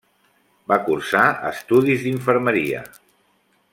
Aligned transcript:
Va 0.71 0.77
cursar 0.87 1.25
estudis 1.49 2.07
d'infermeria. 2.07 2.81